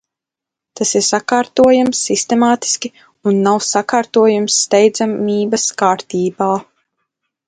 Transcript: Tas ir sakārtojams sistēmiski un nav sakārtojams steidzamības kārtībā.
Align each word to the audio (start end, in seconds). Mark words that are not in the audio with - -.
Tas 0.79 0.91
ir 0.99 1.03
sakārtojams 1.07 1.99
sistēmiski 2.07 2.91
un 3.31 3.37
nav 3.47 3.59
sakārtojams 3.65 4.57
steidzamības 4.63 5.67
kārtībā. 5.83 6.49